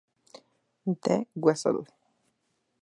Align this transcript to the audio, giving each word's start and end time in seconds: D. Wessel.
D. 1.03 1.29
Wessel. 1.35 1.85